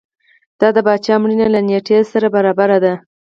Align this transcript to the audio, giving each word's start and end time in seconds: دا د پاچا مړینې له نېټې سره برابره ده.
دا 0.59 0.67
د 0.75 0.77
پاچا 0.85 1.15
مړینې 1.21 1.47
له 1.55 1.59
نېټې 1.67 1.97
سره 2.11 2.27
برابره 2.35 2.77
ده. 2.83 2.93